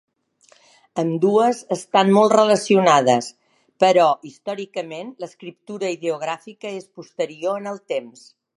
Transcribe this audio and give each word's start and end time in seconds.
Ambdues 1.01 1.59
estan 1.75 2.09
molt 2.15 2.33
relacionades, 2.35 3.27
però, 3.85 4.07
històricament, 4.31 5.13
l'escriptura 5.25 5.93
ideogràfica 5.99 6.73
és 6.81 6.89
posterior 7.01 7.61
en 7.63 7.73
el 7.75 7.83
temps. 7.95 8.27